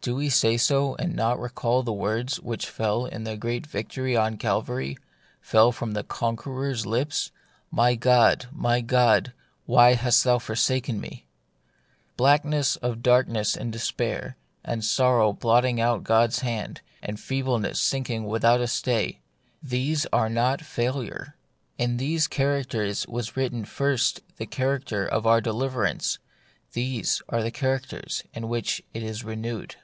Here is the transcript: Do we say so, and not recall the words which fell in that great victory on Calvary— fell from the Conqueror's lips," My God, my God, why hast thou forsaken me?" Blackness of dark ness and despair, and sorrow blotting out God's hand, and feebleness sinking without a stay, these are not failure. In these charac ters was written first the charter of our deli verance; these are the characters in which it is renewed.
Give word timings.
Do 0.00 0.16
we 0.16 0.30
say 0.30 0.56
so, 0.56 0.94
and 0.96 1.14
not 1.14 1.38
recall 1.38 1.82
the 1.82 1.92
words 1.92 2.40
which 2.40 2.66
fell 2.70 3.04
in 3.04 3.24
that 3.24 3.40
great 3.40 3.66
victory 3.66 4.16
on 4.16 4.38
Calvary— 4.38 4.96
fell 5.52 5.70
from 5.70 5.92
the 5.92 6.02
Conqueror's 6.02 6.86
lips," 6.86 7.30
My 7.82 7.94
God, 7.94 8.46
my 8.50 8.80
God, 8.80 9.34
why 9.66 9.94
hast 9.94 10.24
thou 10.24 10.38
forsaken 10.38 10.98
me?" 10.98 11.26
Blackness 12.16 12.76
of 12.76 13.02
dark 13.02 13.28
ness 13.28 13.54
and 13.54 13.70
despair, 13.70 14.38
and 14.64 14.82
sorrow 14.82 15.34
blotting 15.34 15.78
out 15.78 16.04
God's 16.04 16.38
hand, 16.38 16.80
and 17.02 17.20
feebleness 17.20 17.78
sinking 17.78 18.24
without 18.24 18.62
a 18.62 18.66
stay, 18.66 19.20
these 19.62 20.06
are 20.10 20.30
not 20.30 20.62
failure. 20.62 21.36
In 21.76 21.98
these 21.98 22.26
charac 22.26 22.68
ters 22.70 23.06
was 23.06 23.36
written 23.36 23.66
first 23.66 24.22
the 24.38 24.46
charter 24.46 25.04
of 25.04 25.26
our 25.26 25.42
deli 25.42 25.68
verance; 25.68 26.16
these 26.72 27.20
are 27.28 27.42
the 27.42 27.50
characters 27.50 28.24
in 28.32 28.48
which 28.48 28.80
it 28.94 29.02
is 29.02 29.22
renewed. 29.22 29.76